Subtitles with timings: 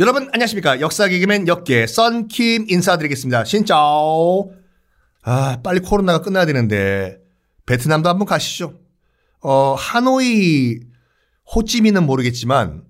[0.00, 3.44] 여러분 안녕하십니까 역사 개그맨 역계 썬킴 인사드리겠습니다.
[3.44, 4.50] 신짜오.
[5.22, 7.18] 아 빨리 코로나가 끝나야 되는데
[7.66, 8.80] 베트남도 한번 가시죠.
[9.42, 10.80] 어 하노이
[11.54, 12.84] 호찌민은 모르겠지만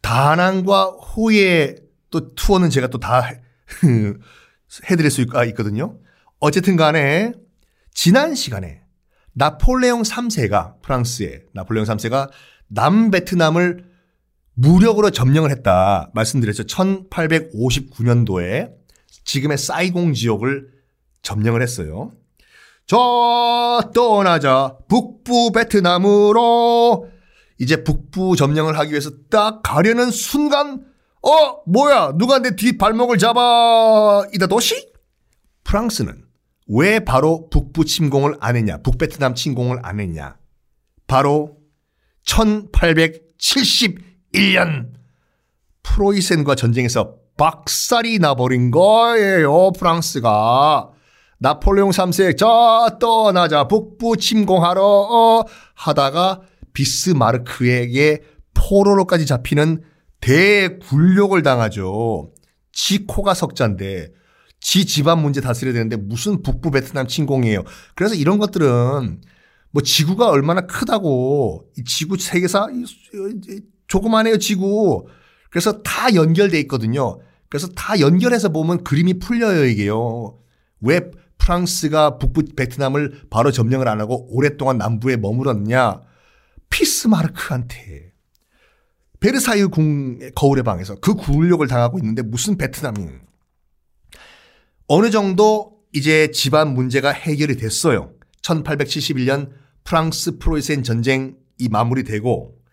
[0.00, 0.84] 다낭과
[1.16, 1.78] 호의
[2.10, 3.28] 또 투어는 제가 또 다
[4.88, 5.98] 해드릴 수가 있거든요.
[6.38, 7.32] 어쨌든 간에
[7.92, 8.80] 지난 시간에
[9.32, 12.30] 나폴레옹 3세가 프랑스의 나폴레옹 3세가
[12.68, 13.93] 남베트남을
[14.54, 16.62] 무력으로 점령을 했다 말씀드렸죠.
[16.64, 18.72] 1859년도에
[19.24, 20.70] 지금의 사이공 지역을
[21.22, 22.12] 점령을 했어요.
[22.86, 27.08] 저 떠나자 북부 베트남으로
[27.58, 30.84] 이제 북부 점령을 하기 위해서 딱 가려는 순간
[31.22, 34.92] 어 뭐야 누가 내뒤 발목을 잡아 이다 도시?
[35.64, 36.22] 프랑스는
[36.68, 40.36] 왜 바로 북부 침공을 안 했냐 북베트남 침공을 안 했냐
[41.06, 41.56] 바로
[44.34, 44.92] 1871년
[45.82, 50.90] 프로이센과 전쟁에서 박살이 나버린 거예요 프랑스가
[51.38, 56.42] 나폴레옹 3세 저 떠나자 북부 침공하러 하다가
[56.72, 58.22] 비스마르크에게
[58.54, 59.82] 포로로까지 잡히는
[60.20, 62.32] 대굴욕을 당하죠.
[62.72, 64.12] 지 코가 석자인데
[64.60, 67.62] 지 집안 문제 다스려야 되는데 무슨 북부 베트남 침공이에요.
[67.94, 69.20] 그래서 이런 것들은
[69.70, 72.68] 뭐 지구가 얼마나 크다고 이 지구 세계사
[73.94, 75.06] 조그만해요 지구.
[75.50, 77.20] 그래서 다 연결돼 있거든요.
[77.48, 80.36] 그래서 다 연결해서 보면 그림이 풀려요 이게요.
[80.80, 86.00] 왜 프랑스가 북부 베트남을 바로 점령을 안 하고 오랫동안 남부에 머물렀냐?
[86.70, 88.12] 피스마르크한테
[89.20, 93.06] 베르사유 궁 거울의 방에서 그 굴욕을 당하고 있는데 무슨 베트남이
[94.88, 98.12] 어느 정도 이제 집안 문제가 해결이 됐어요.
[98.42, 99.50] 1871년
[99.84, 101.34] 프랑스 프로이센 전쟁이
[101.70, 102.63] 마무리되고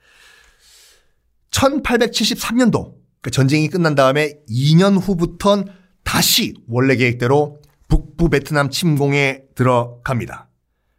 [1.51, 5.65] 1873년도 그 전쟁이 끝난 다음에 2년 후부턴
[6.03, 10.49] 다시 원래 계획대로 북부 베트남 침공에 들어갑니다.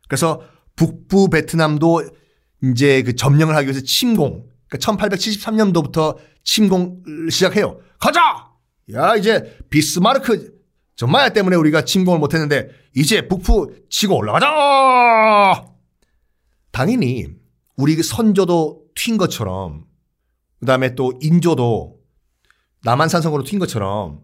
[0.09, 0.43] 그래서
[0.77, 2.03] 북부 베트남도
[2.65, 7.81] 이제 그 점령을 하기 위해서 침공, 그러니까 1873년도부터 침공을 시작해요.
[7.99, 8.51] 가자!
[8.93, 10.53] 야, 이제 비스마르크
[10.97, 15.65] 전마야 때문에 우리가 침공을 못했는데 이제 북부 치고 올라가자!
[16.71, 17.29] 당연히
[17.77, 19.87] 우리 그 선조도 튄 것처럼
[20.63, 21.99] 그 다음에 또 인조도
[22.85, 24.21] 남한산성으로 튄 것처럼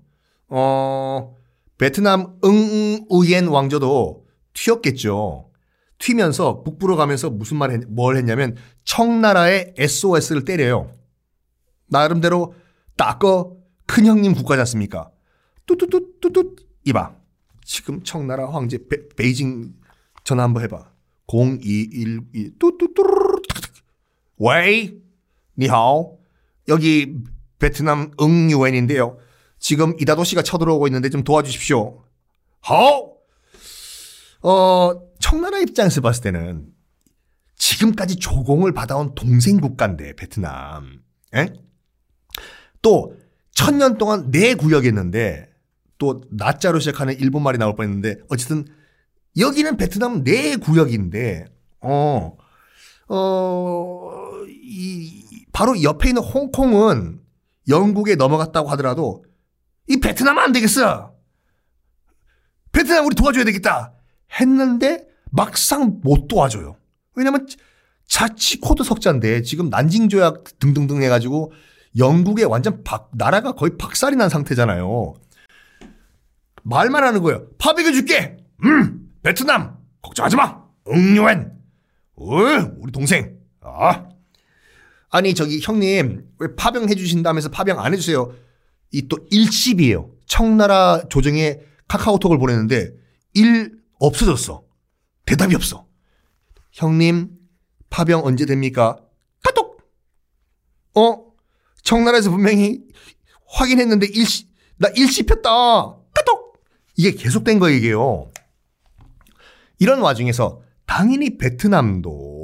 [0.47, 1.35] 어
[1.79, 5.51] 베트남 응우옌 왕조도 튀었겠죠.
[5.99, 8.55] 튀면서 북부로 가면서 무슨 말 했, 뭘 했냐면
[8.85, 10.93] 청나라의 SOS를 때려요.
[11.89, 12.55] 나름대로
[12.97, 13.57] 大哥
[13.87, 15.11] 큰 형님 국가지 않습니까?
[15.67, 16.55] 뚜뚜뚜뚜뚜
[16.87, 17.17] 이봐.
[17.65, 19.75] 지금 청나라 황제 베, 베이징
[20.23, 20.89] 전화 한번 해봐.
[21.27, 23.43] 0212 뚜뚜뚜르르
[24.39, 25.03] 喂
[25.59, 26.18] 你好
[26.69, 27.15] 여기
[27.59, 29.19] 베트남 응유엔인데요.
[29.59, 32.05] 지금 이다도 씨가 쳐들어오고 있는데 좀 도와주십시오.
[32.61, 33.17] 好
[34.43, 36.67] 어 청나라 입장에서 봤을 때는
[37.57, 41.03] 지금까지 조공을 받아온 동생 국가인데 베트남.
[41.35, 41.53] 에?
[42.83, 43.17] 또
[43.51, 45.49] 천년 동안 내 구역이었는데
[45.99, 48.65] 또 나자로 시작하는 일본 말이 나올 뻔 했는데 어쨌든
[49.37, 51.47] 여기는 베트남 내 구역인데
[51.81, 52.37] 어.
[53.09, 55.25] 어, 이,
[55.59, 57.21] 바로 옆에 있는 홍콩은
[57.67, 59.25] 영국에 넘어갔다고 하더라도
[59.89, 61.17] 이 베트남은 안 되겠어.
[62.71, 63.93] 베트남 우리 도와줘야 되겠다.
[64.41, 66.77] 했는데 막상 못 도와줘요.
[67.17, 67.49] 왜냐면
[68.07, 71.51] 자기 코도 석자인데 지금 난징 조약 등등등 해가지고
[71.97, 75.15] 영국에 완전 박, 나라가 거의 박살이 난 상태잖아요.
[76.63, 77.49] 말만 하는 거예요.
[77.59, 78.37] 파병해 줄게.
[78.63, 80.63] 음, 베트남 걱정하지 마.
[80.87, 81.53] 응유엔.
[82.15, 82.25] 어,
[82.79, 83.37] 우리 동생.
[83.61, 84.18] 아.
[85.11, 88.35] 아니 저기 형님 왜 파병 해 주신다면서 파병 안 해주세요.
[88.93, 90.11] 이 또 일십이에요.
[90.27, 92.93] 청나라 조정에 카카오톡을 보냈는데
[93.35, 94.65] 일 없어졌어.
[95.27, 95.87] 대답이 없어.
[96.73, 97.31] 형님,
[97.91, 98.99] 파병 언제 됩니까?
[99.43, 99.83] 카톡!
[100.95, 101.25] 어?
[101.83, 102.83] 청나라에서 분명히
[103.47, 104.47] 확인했는데 일시,
[104.77, 105.51] 나 일시 폈다.
[105.51, 106.63] 카톡!
[106.97, 108.31] 이게 계속된 이게요.
[109.79, 112.38] 이런 와중에서 당연히 베트남도 뭐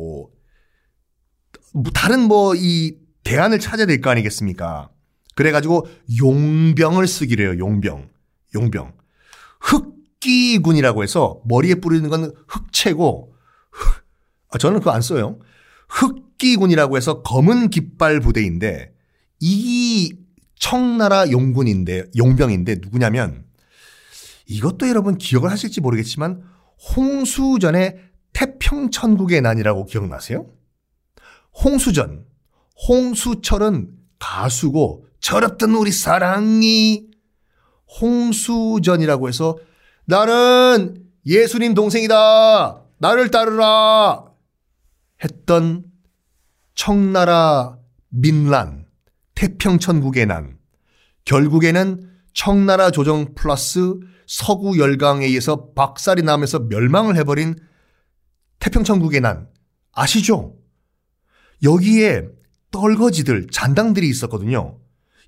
[1.92, 4.90] 다른 뭐 이 대안을 찾아야 될 거 아니겠습니까?
[5.34, 5.86] 그래가지고
[6.20, 8.08] 용병을 쓰기로 해요, 용병.
[8.54, 8.92] 용병.
[9.60, 9.94] 흑
[10.24, 13.34] 흑기군이라고 해서 머리에 뿌리는 건 흑채고
[14.50, 15.38] 아, 저는 그거 안 써요.
[15.88, 18.92] 흑기군이라고 해서 검은 깃발 부대인데
[19.40, 20.16] 이
[20.58, 23.44] 청나라 용군인데 용병인데 누구냐면
[24.46, 26.42] 이것도 여러분 기억을 하실지 모르겠지만
[26.96, 27.98] 홍수전의
[28.32, 30.46] 태평천국의 난이라고 기억나세요?
[31.62, 32.24] 홍수전.
[32.88, 37.06] 홍수철은 가수고 철없던 우리 사랑이
[38.00, 39.56] 홍수전이라고 해서
[40.06, 42.82] 나는 예수님 동생이다.
[42.98, 44.24] 나를 따르라.
[45.22, 45.84] 했던
[46.74, 47.78] 청나라
[48.08, 48.86] 민란,
[49.34, 50.58] 태평천국의 난.
[51.24, 53.94] 결국에는 청나라 조정 플러스
[54.26, 57.56] 서구 열강에 의해서 박살이 나면서 멸망을 해버린
[58.58, 59.48] 태평천국의 난.
[59.92, 60.56] 아시죠?
[61.64, 62.28] 여기에
[62.70, 64.78] 떨거지들, 잔당들이 있었거든요.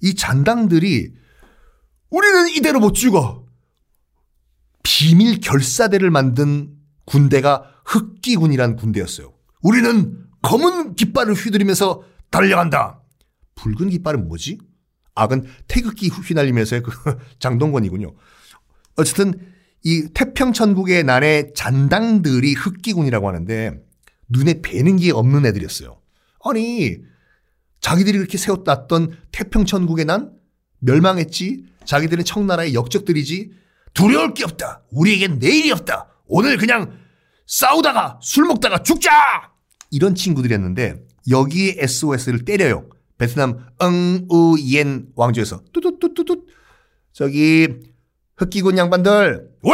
[0.03, 1.13] 이 잔당들이
[2.11, 3.47] 우리는 이대로 못 죽어.
[4.83, 9.33] 비밀 결사대를 만든 군대가 흑기군이란 군대였어요.
[9.63, 13.03] 우리는 검은 깃발을 휘두르면서 달려간다.
[13.55, 14.59] 붉은 깃발은 뭐지?
[15.15, 16.93] 악은 태극기 휘날리면서의 그
[17.41, 18.15] 장동건이군요.
[18.97, 19.35] 어쨌든
[19.83, 23.83] 이 태평천국의 난의 잔당들이 흑기군이라고 하는데
[24.29, 26.01] 눈에 뵈는 게 없는 애들이었어요.
[26.51, 26.97] 아니
[27.81, 30.33] 자기들이 그렇게 세웠던 태평천국의 난
[30.81, 31.65] 멸망했지.
[31.85, 33.53] 자기들은 청나라의 역적들이지.
[33.95, 34.83] 두려울 게 없다.
[34.91, 36.09] 우리에겐 내일이 없다.
[36.27, 36.99] 오늘 그냥
[37.47, 39.11] 싸우다가 술 먹다가 죽자!
[39.91, 42.89] 이런 친구들이었는데 여기에 SOS를 때려요.
[43.19, 46.45] 베트남 응우옌 왕조에서 뚜뚜뚜뚜뚜
[47.13, 47.69] 저기
[48.37, 49.73] 흑기군 양반들 왜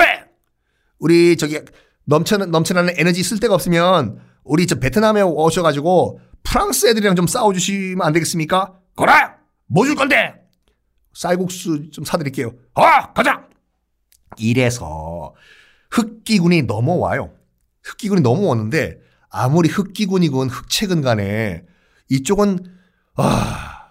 [0.98, 1.58] 우리 저기
[2.04, 6.20] 넘쳐는 넘쳐나는 에너지 쓸 데가 없으면 우리 저 베트남에 오셔가지고
[6.52, 8.78] 프랑스 애들이랑 좀 싸워주시면 안 되겠습니까?
[8.94, 9.12] 그래
[9.68, 10.34] 뭐줄 건데
[11.14, 12.52] 쌀국수 좀 사드릴게요.
[12.74, 13.48] 아 가자
[14.36, 15.34] 이래서
[15.90, 17.32] 흑기군이 넘어와요.
[17.82, 18.98] 흑기군이 넘어오는데
[19.30, 21.64] 아무리 흑기군이군 흑채군 간에
[22.10, 22.58] 이쪽은
[23.16, 23.88] 아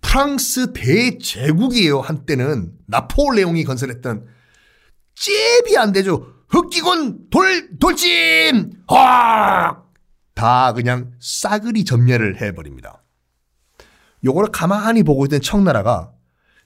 [0.00, 4.28] 프랑스 대제국이에요 한때는 나폴레옹이 건설했던
[5.16, 6.34] 잽이 안 되죠.
[6.50, 9.83] 흑기군 돌 돌진 확
[10.34, 13.02] 다 그냥 싸그리 전멸을 해버립니다.
[14.24, 16.12] 요거를 가만히 보고 있던 청나라가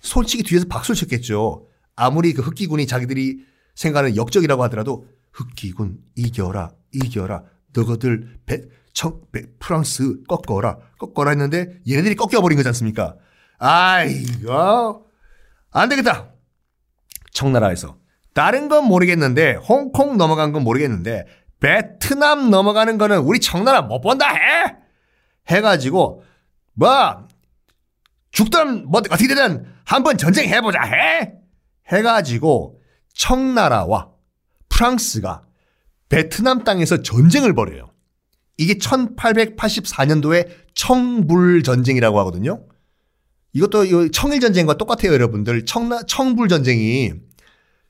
[0.00, 1.66] 솔직히 뒤에서 박수를 쳤겠죠.
[1.96, 3.44] 아무리 그 흑기군이 자기들이
[3.74, 7.42] 생각하는 역적이라고 하더라도 흑기군 이겨라 이겨라
[7.74, 8.62] 너희들 배,
[8.92, 13.16] 청, 배, 프랑스 꺾어라 꺾어라 했는데 얘네들이 꺾여버린 거지 않습니까?
[13.58, 15.06] 아이고
[15.70, 16.32] 안 되겠다.
[17.32, 17.98] 청나라에서
[18.34, 21.26] 다른 건 모르겠는데 홍콩 넘어간 건 모르겠는데
[21.60, 24.76] 베트남 넘어가는 거는 우리 청나라 못 본다 해
[25.48, 26.22] 해가지고
[26.74, 27.28] 뭐
[28.30, 31.32] 죽든 뭐 어떻게 되든 한번 전쟁 해보자 해
[31.88, 32.80] 해가지고
[33.14, 34.10] 청나라와
[34.68, 35.44] 프랑스가
[36.08, 37.90] 베트남 땅에서 전쟁을 벌여요.
[38.56, 42.64] 이게 1884년도에 청불 전쟁이라고 하거든요.
[43.52, 45.64] 이것도 청일 전쟁과 똑같아요, 여러분들.
[45.64, 47.12] 청나 청불 전쟁이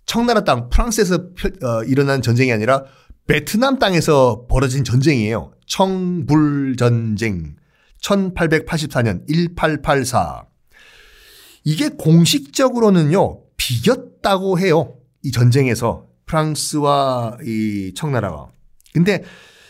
[0.06, 2.84] 청나라 땅 프랑스에서 어, 일어난 전쟁이 아니라
[3.28, 5.52] 베트남 땅에서 벌어진 전쟁이에요.
[5.66, 7.56] 청불 전쟁.
[8.02, 10.46] 1884년 1884.
[11.64, 14.96] 이게 공식적으로는요, 비겼다고 해요.
[15.22, 18.48] 이 전쟁에서 프랑스와 이 청나라가.
[18.94, 19.22] 근데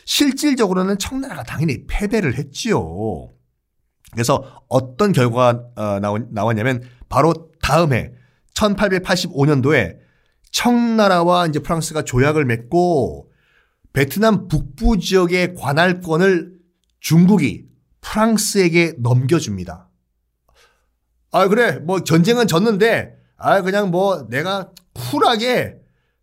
[0.04, 3.28] 실질적으로는 청나라가 당연히 패배를 했지요.
[4.12, 5.98] 그래서 어떤 결과가 어,
[6.30, 8.12] 나왔냐면 바로 다음 해
[8.54, 9.96] 1885년도에
[10.52, 13.28] 청나라와 이제 프랑스가 조약을 맺고
[13.92, 16.58] 베트남 북부 지역의 관할권을
[17.00, 17.66] 중국이
[18.00, 19.88] 프랑스에게 넘겨줍니다.
[21.30, 21.78] 아, 그래.
[21.78, 25.76] 뭐 전쟁은 졌는데, 아, 그냥 뭐 내가 쿨하게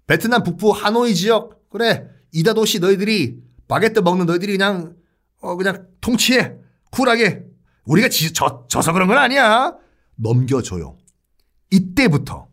[0.08, 2.08] 베트남 북부 하노이 지역, 그래.
[2.32, 4.96] 이다 도시 너희들이 바게트 먹는 너희들이 그냥,
[5.42, 6.56] 어, 그냥 통치해.
[6.92, 7.44] 쿨하게.
[7.86, 9.76] 우리가 지, 져, 져서 그런 건 아니야.
[10.16, 10.98] 넘겨줘요.
[11.72, 12.48] 이때부터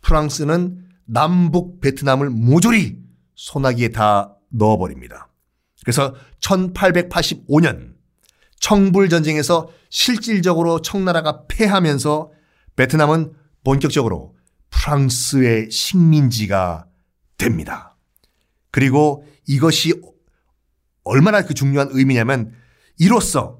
[0.00, 2.98] 프랑스는 남북 베트남을 모조리
[3.34, 5.28] 소나기에 다 넣어버립니다.
[5.82, 7.94] 그래서 1885년
[8.60, 12.30] 청불 전쟁에서 실질적으로 청나라가 패하면서
[12.76, 13.32] 베트남은
[13.64, 14.36] 본격적으로
[14.70, 16.86] 프랑스의 식민지가
[17.38, 17.96] 됩니다.
[18.70, 20.00] 그리고 이것이
[21.02, 22.52] 얼마나 그 중요한 의미냐면
[22.98, 23.58] 이로써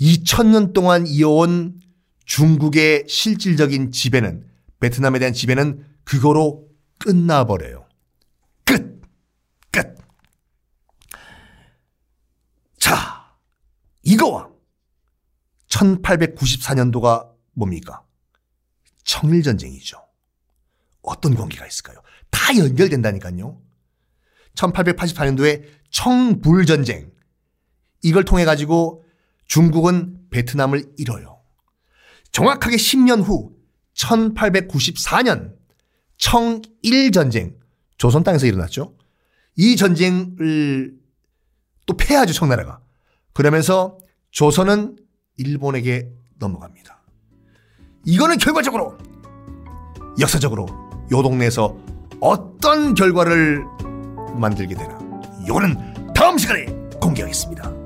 [0.00, 1.80] 2000년 동안 이어온
[2.26, 4.46] 중국의 실질적인 지배는
[4.80, 7.83] 베트남에 대한 지배는 그거로 끝나버려요.
[9.74, 9.96] 끝!
[9.96, 9.96] 끝!
[12.78, 13.36] 자,
[14.02, 14.48] 이거와
[15.68, 18.04] 1894년도가 뭡니까?
[19.04, 19.98] 청일전쟁이죠.
[21.02, 22.00] 어떤 관계가 있을까요?
[22.30, 23.60] 다 연결된다니까요.
[24.54, 27.12] 1884년도에 청불전쟁.
[28.02, 29.04] 이걸 통해 가지고
[29.46, 31.42] 중국은 베트남을 잃어요.
[32.32, 33.56] 정확하게 10년 후
[33.94, 35.56] 1894년
[36.18, 37.58] 청일전쟁.
[37.96, 38.96] 조선 땅에서 일어났죠.
[39.56, 40.94] 이 전쟁을
[41.86, 42.80] 또 패하죠, 청나라가.
[43.32, 43.98] 그러면서
[44.30, 44.96] 조선은
[45.36, 47.02] 일본에게 넘어갑니다.
[48.04, 48.96] 이거는 결과적으로
[50.20, 50.66] 역사적으로
[51.12, 51.76] 요 동네에서
[52.20, 53.64] 어떤 결과를
[54.38, 54.98] 만들게 되나
[55.44, 56.66] 이거는 다음 시간에
[57.00, 57.83] 공개하겠습니다.